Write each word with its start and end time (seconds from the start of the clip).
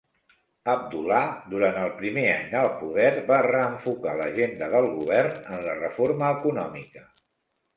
Abdullah, 0.71 1.25
durant 1.51 1.75
el 1.81 1.91
primer 1.99 2.23
any 2.37 2.57
al 2.61 2.69
poder, 2.79 3.11
va 3.29 3.39
reenfocar 3.49 4.17
l'agenda 4.23 4.71
del 4.77 4.89
govern 4.97 5.39
en 5.59 5.63
la 5.69 5.77
reforma 5.83 6.33
econòmica. 6.41 7.07